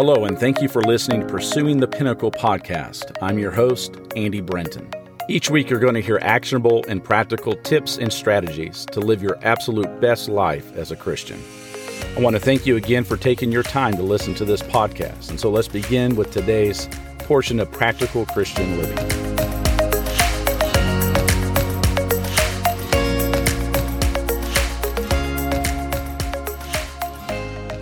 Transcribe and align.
Hello, 0.00 0.24
and 0.24 0.38
thank 0.38 0.62
you 0.62 0.68
for 0.68 0.82
listening 0.82 1.20
to 1.20 1.26
Pursuing 1.26 1.78
the 1.78 1.86
Pinnacle 1.86 2.30
podcast. 2.30 3.12
I'm 3.20 3.38
your 3.38 3.50
host, 3.50 3.96
Andy 4.16 4.40
Brenton. 4.40 4.90
Each 5.28 5.50
week, 5.50 5.68
you're 5.68 5.78
going 5.78 5.94
to 5.94 6.00
hear 6.00 6.18
actionable 6.22 6.84
and 6.88 7.04
practical 7.04 7.54
tips 7.54 7.98
and 7.98 8.10
strategies 8.10 8.86
to 8.92 9.00
live 9.00 9.22
your 9.22 9.38
absolute 9.42 10.00
best 10.00 10.30
life 10.30 10.74
as 10.74 10.90
a 10.90 10.96
Christian. 10.96 11.38
I 12.16 12.20
want 12.20 12.34
to 12.34 12.40
thank 12.40 12.64
you 12.64 12.76
again 12.76 13.04
for 13.04 13.18
taking 13.18 13.52
your 13.52 13.62
time 13.62 13.94
to 13.96 14.02
listen 14.02 14.34
to 14.36 14.46
this 14.46 14.62
podcast. 14.62 15.28
And 15.28 15.38
so 15.38 15.50
let's 15.50 15.68
begin 15.68 16.16
with 16.16 16.32
today's 16.32 16.88
portion 17.18 17.60
of 17.60 17.70
Practical 17.70 18.24
Christian 18.26 18.78
Living. 18.78 19.29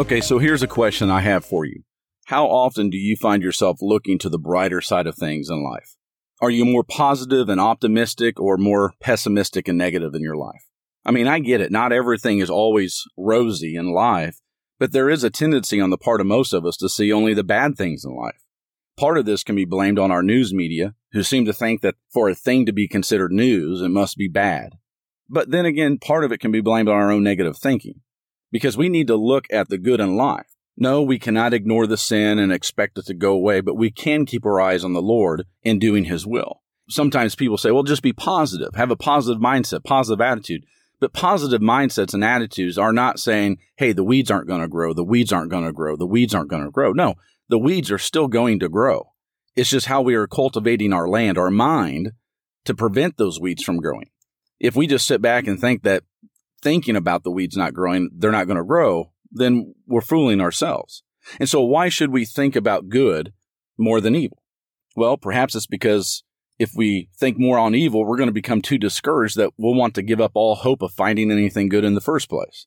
Okay, 0.00 0.22
so 0.22 0.38
here's 0.38 0.62
a 0.62 0.66
question 0.66 1.10
I 1.10 1.20
have 1.20 1.44
for 1.44 1.66
you. 1.66 1.82
How 2.24 2.46
often 2.46 2.88
do 2.88 2.96
you 2.96 3.16
find 3.16 3.42
yourself 3.42 3.82
looking 3.82 4.18
to 4.20 4.30
the 4.30 4.38
brighter 4.38 4.80
side 4.80 5.06
of 5.06 5.14
things 5.14 5.50
in 5.50 5.62
life? 5.62 5.94
Are 6.40 6.48
you 6.48 6.64
more 6.64 6.82
positive 6.82 7.50
and 7.50 7.60
optimistic 7.60 8.40
or 8.40 8.56
more 8.56 8.94
pessimistic 8.98 9.68
and 9.68 9.76
negative 9.76 10.14
in 10.14 10.22
your 10.22 10.38
life? 10.38 10.62
I 11.04 11.10
mean, 11.10 11.28
I 11.28 11.38
get 11.38 11.60
it. 11.60 11.70
Not 11.70 11.92
everything 11.92 12.38
is 12.38 12.48
always 12.48 13.04
rosy 13.18 13.76
in 13.76 13.92
life, 13.92 14.38
but 14.78 14.92
there 14.92 15.10
is 15.10 15.22
a 15.22 15.28
tendency 15.28 15.82
on 15.82 15.90
the 15.90 15.98
part 15.98 16.22
of 16.22 16.26
most 16.26 16.54
of 16.54 16.64
us 16.64 16.78
to 16.78 16.88
see 16.88 17.12
only 17.12 17.34
the 17.34 17.44
bad 17.44 17.76
things 17.76 18.02
in 18.02 18.16
life. 18.16 18.40
Part 18.98 19.18
of 19.18 19.26
this 19.26 19.44
can 19.44 19.54
be 19.54 19.66
blamed 19.66 19.98
on 19.98 20.10
our 20.10 20.22
news 20.22 20.54
media, 20.54 20.94
who 21.12 21.22
seem 21.22 21.44
to 21.44 21.52
think 21.52 21.82
that 21.82 21.96
for 22.10 22.30
a 22.30 22.34
thing 22.34 22.64
to 22.64 22.72
be 22.72 22.88
considered 22.88 23.32
news, 23.32 23.82
it 23.82 23.90
must 23.90 24.16
be 24.16 24.28
bad. 24.28 24.78
But 25.28 25.50
then 25.50 25.66
again, 25.66 25.98
part 25.98 26.24
of 26.24 26.32
it 26.32 26.40
can 26.40 26.52
be 26.52 26.62
blamed 26.62 26.88
on 26.88 26.96
our 26.96 27.12
own 27.12 27.22
negative 27.22 27.58
thinking, 27.58 28.00
because 28.50 28.76
we 28.76 28.88
need 28.88 29.06
to 29.06 29.16
look 29.16 29.46
at 29.50 29.68
the 29.68 29.78
good 29.78 30.00
in 30.00 30.16
life. 30.16 30.46
No, 30.76 31.02
we 31.02 31.18
cannot 31.18 31.52
ignore 31.52 31.86
the 31.86 31.96
sin 31.96 32.38
and 32.38 32.52
expect 32.52 32.98
it 32.98 33.06
to 33.06 33.14
go 33.14 33.32
away, 33.32 33.60
but 33.60 33.74
we 33.74 33.90
can 33.90 34.24
keep 34.24 34.46
our 34.46 34.60
eyes 34.60 34.84
on 34.84 34.92
the 34.92 35.02
Lord 35.02 35.44
in 35.62 35.78
doing 35.78 36.04
His 36.04 36.26
will. 36.26 36.62
Sometimes 36.88 37.34
people 37.34 37.58
say, 37.58 37.70
well, 37.70 37.82
just 37.82 38.02
be 38.02 38.12
positive, 38.12 38.74
have 38.74 38.90
a 38.90 38.96
positive 38.96 39.40
mindset, 39.40 39.84
positive 39.84 40.20
attitude. 40.20 40.64
But 40.98 41.14
positive 41.14 41.62
mindsets 41.62 42.12
and 42.12 42.22
attitudes 42.22 42.76
are 42.76 42.92
not 42.92 43.18
saying, 43.18 43.58
hey, 43.76 43.92
the 43.92 44.04
weeds 44.04 44.30
aren't 44.30 44.48
going 44.48 44.60
to 44.60 44.68
grow, 44.68 44.92
the 44.92 45.04
weeds 45.04 45.32
aren't 45.32 45.50
going 45.50 45.64
to 45.64 45.72
grow, 45.72 45.96
the 45.96 46.06
weeds 46.06 46.34
aren't 46.34 46.50
going 46.50 46.64
to 46.64 46.70
grow. 46.70 46.92
No, 46.92 47.14
the 47.48 47.58
weeds 47.58 47.90
are 47.90 47.98
still 47.98 48.28
going 48.28 48.58
to 48.60 48.68
grow. 48.68 49.12
It's 49.56 49.70
just 49.70 49.86
how 49.86 50.02
we 50.02 50.14
are 50.14 50.26
cultivating 50.26 50.92
our 50.92 51.08
land, 51.08 51.38
our 51.38 51.50
mind, 51.50 52.12
to 52.64 52.74
prevent 52.74 53.16
those 53.16 53.40
weeds 53.40 53.62
from 53.62 53.78
growing. 53.78 54.10
If 54.58 54.76
we 54.76 54.86
just 54.86 55.06
sit 55.06 55.22
back 55.22 55.46
and 55.46 55.58
think 55.58 55.82
that 55.82 56.04
thinking 56.62 56.96
about 56.96 57.24
the 57.24 57.30
weeds 57.30 57.56
not 57.56 57.74
growing, 57.74 58.10
they're 58.16 58.32
not 58.32 58.46
going 58.46 58.56
to 58.56 58.64
grow, 58.64 59.12
then 59.30 59.74
we're 59.86 60.00
fooling 60.00 60.40
ourselves. 60.40 61.02
And 61.38 61.48
so 61.48 61.60
why 61.60 61.88
should 61.88 62.10
we 62.10 62.24
think 62.24 62.56
about 62.56 62.88
good 62.88 63.32
more 63.78 64.00
than 64.00 64.14
evil? 64.14 64.42
Well, 64.96 65.16
perhaps 65.16 65.54
it's 65.54 65.66
because 65.66 66.24
if 66.58 66.72
we 66.74 67.08
think 67.16 67.38
more 67.38 67.58
on 67.58 67.74
evil, 67.74 68.04
we're 68.04 68.16
going 68.16 68.28
to 68.28 68.32
become 68.32 68.60
too 68.60 68.78
discouraged 68.78 69.36
that 69.36 69.52
we'll 69.56 69.74
want 69.74 69.94
to 69.94 70.02
give 70.02 70.20
up 70.20 70.32
all 70.34 70.56
hope 70.56 70.82
of 70.82 70.92
finding 70.92 71.30
anything 71.30 71.68
good 71.68 71.84
in 71.84 71.94
the 71.94 72.00
first 72.00 72.28
place. 72.28 72.66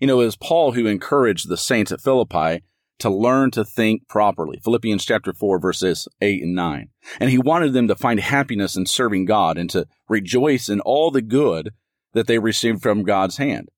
You 0.00 0.06
know, 0.06 0.20
it 0.20 0.24
was 0.24 0.36
Paul 0.36 0.72
who 0.72 0.86
encouraged 0.86 1.48
the 1.48 1.56
saints 1.56 1.92
at 1.92 2.00
Philippi 2.00 2.64
to 2.98 3.10
learn 3.10 3.50
to 3.52 3.64
think 3.64 4.08
properly. 4.08 4.60
Philippians 4.62 5.04
chapter 5.04 5.32
4 5.32 5.60
verses 5.60 6.08
8 6.20 6.42
and 6.42 6.54
9. 6.54 6.88
And 7.20 7.30
he 7.30 7.38
wanted 7.38 7.72
them 7.72 7.88
to 7.88 7.94
find 7.94 8.20
happiness 8.20 8.76
in 8.76 8.86
serving 8.86 9.24
God 9.24 9.56
and 9.56 9.70
to 9.70 9.86
rejoice 10.08 10.68
in 10.68 10.80
all 10.80 11.10
the 11.10 11.22
good 11.22 11.70
that 12.12 12.26
they 12.26 12.38
received 12.38 12.82
from 12.82 13.02
God's 13.02 13.36
hand. 13.36 13.68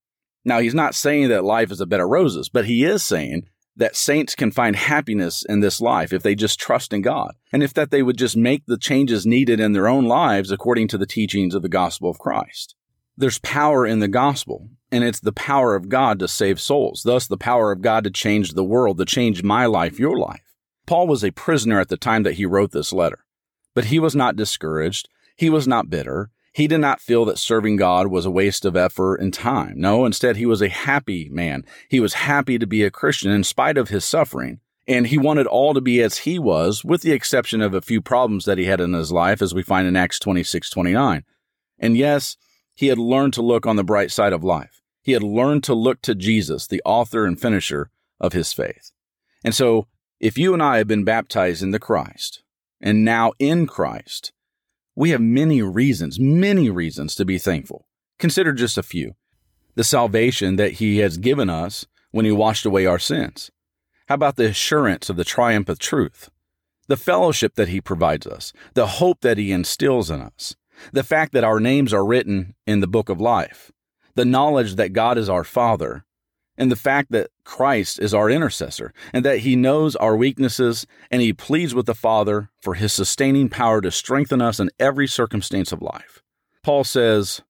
Now, 0.45 0.61
he's 0.61 0.75
not 0.75 0.95
saying 0.95 1.28
that 1.28 1.45
life 1.45 1.70
is 1.70 1.81
a 1.81 1.86
bed 1.86 2.00
of 2.00 2.09
roses, 2.09 2.48
but 2.48 2.64
he 2.64 2.84
is 2.84 3.05
saying 3.05 3.48
that 3.77 3.97
saints 3.97 4.34
can 4.34 4.50
find 4.50 4.77
happiness 4.77 5.45
in 5.48 5.61
this 5.61 5.81
life 5.81 6.12
if 6.12 6.22
they 6.22 6.34
just 6.34 6.59
trust 6.59 6.92
in 6.92 7.03
God, 7.03 7.34
and 7.53 7.62
if 7.62 7.72
that 7.75 7.91
they 7.91 8.03
would 8.03 8.16
just 8.16 8.37
make 8.37 8.65
the 8.66 8.78
changes 8.78 9.27
needed 9.27 9.60
in 9.60 9.72
their 9.72 9.88
own 9.88 10.06
lives 10.06 10.50
according 10.50 10.88
to 10.88 10.99
the 10.99 11.06
teachings 11.06 11.55
of 11.55 11.62
the 11.62 11.69
gospel 11.69 12.10
of 12.10 12.19
Christ. 12.19 12.75
There's 13.16 13.38
power 13.38 13.87
in 13.87 13.99
the 14.00 14.09
gospel, 14.09 14.71
and 14.91 15.05
it's 15.05 15.21
the 15.21 15.32
power 15.32 15.75
of 15.75 15.88
God 15.88 16.19
to 16.19 16.28
save 16.28 16.60
souls, 16.60 17.03
thus 17.05 17.26
the 17.26 17.37
power 17.37 17.71
of 17.71 17.82
God 17.82 18.05
to 18.05 18.10
change 18.10 18.53
the 18.53 18.65
world, 18.65 18.99
to 18.99 19.05
change 19.05 19.43
my 19.43 19.66
life, 19.66 19.99
your 19.99 20.19
life. 20.19 20.55
Paul 20.87 21.06
was 21.06 21.22
a 21.22 21.31
prisoner 21.31 21.81
at 21.81 21.88
the 21.88 21.97
time 21.97 22.22
that 22.25 22.34
he 22.34 22.47
wrote 22.47 22.72
this 22.72 22.93
letter, 22.93 23.25
but 23.75 23.87
he 23.87 23.99
was 23.99 24.16
not 24.16 24.37
discouraged. 24.37 25.09
He 25.37 25.49
was 25.49 25.69
not 25.69 25.91
bitter. 25.91 26.31
He 26.60 26.69
did 26.69 26.82
not 26.82 27.00
feel 27.00 27.25
that 27.25 27.38
serving 27.38 27.76
God 27.76 28.09
was 28.09 28.26
a 28.26 28.31
waste 28.31 28.66
of 28.66 28.76
effort 28.76 29.16
and 29.16 29.32
time. 29.32 29.76
No, 29.78 30.04
instead, 30.04 30.37
he 30.37 30.44
was 30.44 30.60
a 30.60 30.69
happy 30.69 31.26
man. 31.31 31.65
He 31.88 32.00
was 32.00 32.12
happy 32.12 32.59
to 32.59 32.66
be 32.66 32.84
a 32.84 32.91
Christian 32.91 33.31
in 33.31 33.44
spite 33.44 33.78
of 33.78 33.88
his 33.88 34.04
suffering. 34.04 34.60
And 34.87 35.06
he 35.06 35.16
wanted 35.16 35.47
all 35.47 35.72
to 35.72 35.81
be 35.81 36.03
as 36.03 36.19
he 36.19 36.38
was, 36.38 36.84
with 36.84 37.00
the 37.00 37.12
exception 37.12 37.62
of 37.62 37.72
a 37.72 37.81
few 37.81 38.03
problems 38.03 38.44
that 38.44 38.59
he 38.59 38.66
had 38.66 38.78
in 38.78 38.93
his 38.93 39.10
life, 39.10 39.41
as 39.41 39.54
we 39.54 39.62
find 39.62 39.88
in 39.88 39.97
Acts 39.97 40.19
26 40.19 40.69
29. 40.69 41.25
And 41.78 41.97
yes, 41.97 42.37
he 42.75 42.88
had 42.88 42.99
learned 42.99 43.32
to 43.34 43.43
look 43.43 43.65
on 43.65 43.76
the 43.76 43.82
bright 43.82 44.10
side 44.10 44.34
of 44.34 44.44
life. 44.44 44.82
He 45.00 45.12
had 45.12 45.22
learned 45.22 45.65
to 45.65 45.75
look 45.75 46.03
to 46.03 46.15
Jesus, 46.15 46.66
the 46.66 46.82
author 46.84 47.25
and 47.25 47.41
finisher 47.41 47.91
of 48.20 48.34
his 48.34 48.53
faith. 48.53 48.93
And 49.43 49.54
so, 49.54 49.87
if 50.20 50.37
you 50.37 50.53
and 50.53 50.62
I 50.62 50.76
have 50.76 50.88
been 50.88 51.04
baptized 51.04 51.62
in 51.62 51.70
the 51.70 51.78
Christ, 51.78 52.43
and 52.82 53.03
now 53.03 53.32
in 53.38 53.66
Christ, 53.66 54.34
we 54.95 55.11
have 55.11 55.21
many 55.21 55.62
reasons, 55.62 56.19
many 56.19 56.69
reasons 56.69 57.15
to 57.15 57.25
be 57.25 57.39
thankful. 57.39 57.87
Consider 58.19 58.53
just 58.53 58.77
a 58.77 58.83
few. 58.83 59.15
The 59.75 59.84
salvation 59.84 60.56
that 60.56 60.73
He 60.73 60.99
has 60.99 61.17
given 61.17 61.49
us 61.49 61.87
when 62.11 62.25
He 62.25 62.33
washed 62.33 62.67
away 62.67 62.87
our 62.87 62.99
sins. 62.99 63.50
How 64.09 64.17
about 64.17 64.37
the 64.37 64.47
assurance 64.47 65.09
of 65.09 65.17
the 65.17 65.25
triumph 65.25 65.69
of 65.69 65.79
truth? 65.79 66.31
The 66.89 66.97
fellowship 66.97 67.55
that 67.55 67.69
He 67.69 67.81
provides 67.81 68.27
us, 68.27 68.53
the 68.75 68.87
hope 68.87 69.21
that 69.21 69.39
He 69.39 69.53
instills 69.53 70.11
in 70.11 70.21
us, 70.21 70.56
the 70.93 71.05
fact 71.05 71.33
that 71.33 71.45
our 71.45 71.61
names 71.61 71.95
are 71.95 72.05
written 72.05 72.55
in 72.67 72.81
the 72.81 72.89
book 72.89 73.09
of 73.09 73.21
life, 73.21 73.71
the 74.17 74.25
knowledge 74.25 74.75
that 74.75 74.93
God 74.93 75.17
is 75.17 75.29
our 75.29 75.45
Father, 75.45 76.05
and 76.60 76.71
the 76.71 76.76
fact 76.76 77.10
that 77.10 77.31
Christ 77.43 77.98
is 77.98 78.12
our 78.12 78.28
intercessor 78.28 78.93
and 79.15 79.25
that 79.25 79.38
he 79.38 79.56
knows 79.56 79.97
our 79.97 80.15
weaknesses 80.15 80.87
and 81.10 81.22
he 81.22 81.32
pleads 81.32 81.75
with 81.75 81.87
the 81.87 81.94
Father 81.94 82.50
for 82.60 82.75
his 82.75 82.93
sustaining 82.93 83.48
power 83.48 83.81
to 83.81 83.91
strengthen 83.91 84.43
us 84.43 84.60
in 84.60 84.69
every 84.78 85.09
circumstance 85.09 85.72
of 85.72 85.81
life. 85.81 86.22
Paul 86.62 86.84
says, 86.84 87.41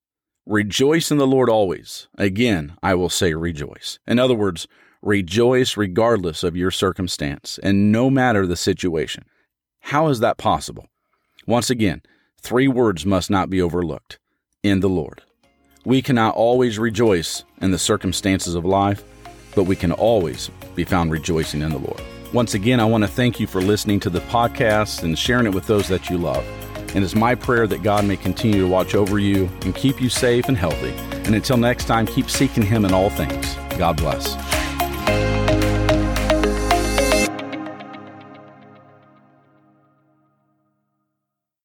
Rejoice 0.46 1.10
in 1.10 1.18
the 1.18 1.26
Lord 1.26 1.50
always. 1.50 2.08
Again, 2.16 2.76
I 2.82 2.94
will 2.94 3.08
say 3.08 3.34
rejoice. 3.34 3.98
In 4.06 4.20
other 4.20 4.34
words, 4.34 4.68
rejoice 5.02 5.76
regardless 5.76 6.44
of 6.44 6.56
your 6.56 6.70
circumstance 6.70 7.58
and 7.62 7.90
no 7.90 8.10
matter 8.10 8.46
the 8.46 8.56
situation. 8.56 9.24
How 9.80 10.06
is 10.06 10.20
that 10.20 10.38
possible? 10.38 10.86
Once 11.48 11.68
again, 11.68 12.02
three 12.40 12.68
words 12.68 13.04
must 13.04 13.28
not 13.28 13.50
be 13.50 13.60
overlooked 13.60 14.20
in 14.62 14.80
the 14.80 14.88
Lord. 14.88 15.22
We 15.84 16.02
cannot 16.02 16.34
always 16.34 16.78
rejoice 16.78 17.44
in 17.62 17.70
the 17.70 17.78
circumstances 17.78 18.54
of 18.54 18.66
life, 18.66 19.02
but 19.54 19.64
we 19.64 19.76
can 19.76 19.92
always 19.92 20.50
be 20.74 20.84
found 20.84 21.10
rejoicing 21.10 21.62
in 21.62 21.70
the 21.70 21.78
Lord. 21.78 22.02
Once 22.34 22.52
again, 22.52 22.80
I 22.80 22.84
want 22.84 23.02
to 23.02 23.08
thank 23.08 23.40
you 23.40 23.46
for 23.46 23.62
listening 23.62 23.98
to 24.00 24.10
the 24.10 24.20
podcast 24.20 25.02
and 25.02 25.18
sharing 25.18 25.46
it 25.46 25.54
with 25.54 25.66
those 25.66 25.88
that 25.88 26.10
you 26.10 26.18
love. 26.18 26.44
And 26.94 27.02
it's 27.02 27.14
my 27.14 27.34
prayer 27.34 27.66
that 27.66 27.82
God 27.82 28.04
may 28.04 28.16
continue 28.16 28.60
to 28.60 28.68
watch 28.68 28.94
over 28.94 29.18
you 29.18 29.48
and 29.62 29.74
keep 29.74 30.02
you 30.02 30.10
safe 30.10 30.48
and 30.48 30.56
healthy. 30.56 30.90
And 31.24 31.34
until 31.34 31.56
next 31.56 31.86
time, 31.86 32.06
keep 32.06 32.28
seeking 32.28 32.64
Him 32.64 32.84
in 32.84 32.92
all 32.92 33.10
things. 33.10 33.54
God 33.78 33.96
bless. 33.96 34.59